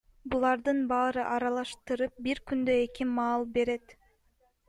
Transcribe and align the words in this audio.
Булардын 0.33 0.79
баарын 0.91 1.27
аралаштырып, 1.33 2.17
бир 2.29 2.41
күндө 2.53 2.77
эки 2.87 3.09
маал 3.13 3.47
берет. 3.59 3.97